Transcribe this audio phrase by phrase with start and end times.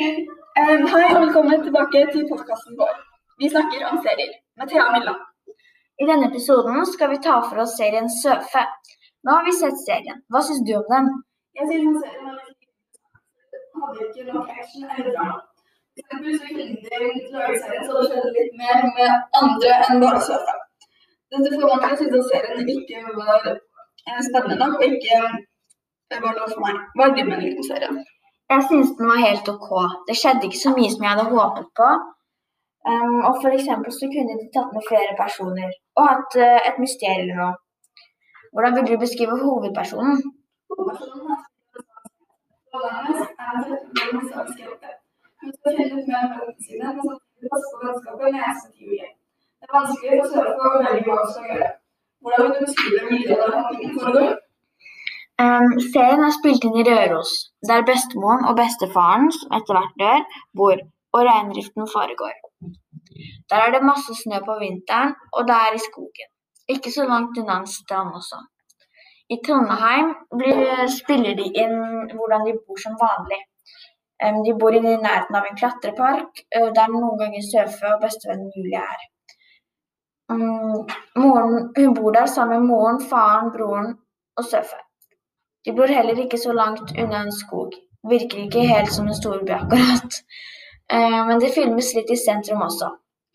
[0.00, 2.92] Um, hei og velkommen tilbake til podkasten vår.
[3.40, 5.12] Vi snakker om serier med Thea Milla.
[6.00, 8.62] I denne episoden skal vi ta for oss serien Søfe.
[9.28, 10.22] Nå har vi sett serien.
[10.32, 11.10] Hva syns du om den?
[11.58, 12.64] Jeg synes serien var litt
[13.82, 15.36] hadde ikke nok action eller drama.
[15.92, 19.10] For eksempel så kunne de lage serien så det skjedde litt mer med
[19.42, 20.54] andre enn bare Søfe.
[21.34, 25.20] Dette får man til å synes at serien ikke var eh, spennende nok og ikke
[25.20, 26.80] eh, var noe for meg.
[26.96, 28.00] Hva er din mening om serien?
[28.52, 29.68] Jeg syns den var helt OK.
[30.08, 31.88] Det skjedde ikke så mye som jeg hadde håpet på.
[32.90, 37.24] Um, og eksempel så kunne de tatt med flere personer og hatt uh, et mysterium
[37.24, 37.54] eller noe.
[38.52, 40.16] Hvordan vil du beskrive hovedpersonen?
[40.70, 41.36] Hovedpersonen
[42.70, 42.78] på
[49.60, 51.64] Det er vanskelig å sørge å velge hva hun skal.
[52.24, 53.00] Hvordan vil du beskrive
[53.98, 54.39] foregår?
[55.40, 57.30] Um, serien er spilt inn i Røros,
[57.68, 60.24] der bestemoren og bestefaren, som etter hvert dør,
[60.58, 60.80] bor,
[61.16, 62.34] og reindriften foregår.
[63.50, 66.28] Der er det masse snø på vinteren, og det er i skogen.
[66.74, 68.40] Ikke så langt unna en strand også.
[69.34, 70.10] I Trondheim
[70.42, 70.60] blir,
[70.98, 71.78] spiller de inn
[72.18, 73.40] hvordan de bor som vanlig.
[74.20, 78.84] Um, de bor i nærheten av en klatrepark, der noen ganger Søfe og bestevennen Julie
[78.84, 79.08] er.
[80.28, 80.84] Um,
[81.24, 83.92] moren, hun bor der sammen med moren, faren, broren
[84.36, 84.84] og Søfe.
[85.64, 87.74] De bor heller ikke så langt unna en skog.
[88.10, 90.20] Virker ikke helt som en storby akkurat.
[90.92, 92.88] Eh, men det filmes litt i sentrum også.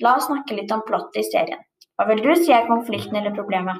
[0.03, 1.61] La oss snakke litt om plottet i serien.
[1.95, 3.77] Hva vil du si er konflikten eller problemet?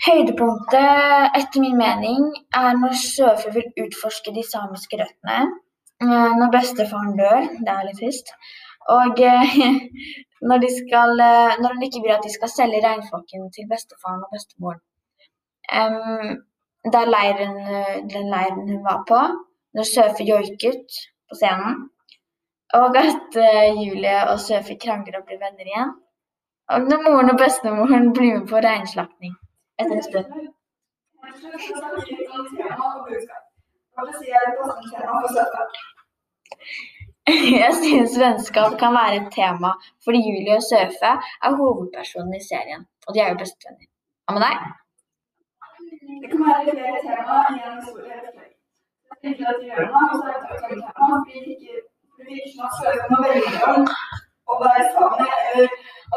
[0.00, 5.40] Høydepunktet etter min mening, er når Søfe vil utforske de samiske røttene.
[6.00, 8.32] Eh, Når bestefaren dør, det er litt trist.
[8.96, 9.58] Og eh,
[10.48, 14.24] når, de skal, eh, når hun ikke vil at de skal selge regnflokken til bestefaren
[14.24, 14.80] og bestemoren.
[15.80, 16.40] Um,
[16.90, 17.58] det er leiren,
[18.10, 19.18] den leiren hun var på,
[19.76, 21.82] når Søfe joiket på scenen.
[22.80, 23.36] Og at
[23.76, 25.92] Julie og Søfe krangler og blir venner igjen.
[26.70, 29.32] Når moren og bestemoren blir med på reinslakting
[29.80, 30.28] etter en stund.
[37.60, 39.70] Jeg synes vennskap kan være et tema,
[40.04, 41.12] fordi Julie og Søfe
[41.46, 43.88] er hovedpersonen i serien, og de er jo bestevenner.
[44.24, 44.56] Hva med deg?
[46.22, 48.40] Det kan være flere temaer i en stor eller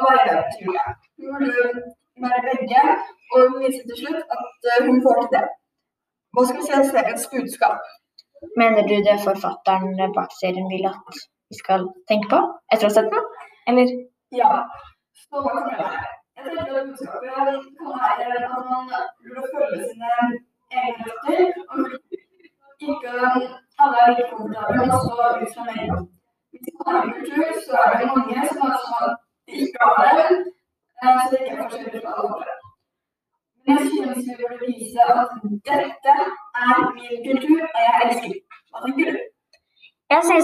[0.04, 0.86] om være der til Julie.
[1.20, 1.44] Hun
[2.22, 2.82] burde begge,
[3.32, 5.44] og hun viser til slutt at hun får til det.
[6.34, 7.80] Hva skal vi si er seriens budskap?
[8.62, 11.20] Mener du det forfatteren bak serien vil at
[11.50, 12.40] vi skal tenke på
[12.72, 13.26] etter å ha sett den?
[13.70, 13.88] Eller?
[14.42, 14.50] Ja,
[15.22, 16.02] så hva kan det være?
[16.36, 17.28] Jeg tenker at budskapet
[17.78, 18.90] kan være at man
[19.24, 20.10] burde følge sine
[20.80, 21.42] egne røtter.
[22.88, 23.12] Ikke
[23.82, 25.80] alle er like komfortable, men også ut fra meg.
[26.52, 29.16] Hvis man har kultur, så er det mange som har sånn
[29.48, 31.48] jeg synes vi er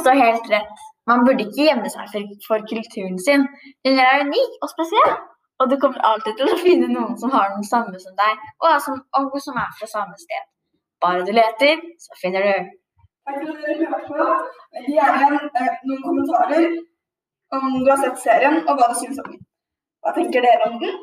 [0.03, 0.09] du?
[0.09, 0.75] Har helt rett.
[1.09, 2.05] Man burde ikke gjemme seg
[2.47, 3.41] for, kulturen sin.
[3.85, 5.13] Den er unik og spesiell.
[5.59, 8.33] Og du kommer alltid til å finne noen som har den samme som deg,
[8.63, 10.43] og som, og som er fra samme sted.
[11.03, 12.55] Bare du leter, så finner du.
[13.27, 14.25] Takk for at dere hørte på.
[14.93, 16.63] Gjerne eh, noen kommentarer
[17.55, 19.41] om du har sett serien, og hva du syns om den.
[20.03, 20.97] Hva tenker dere om den?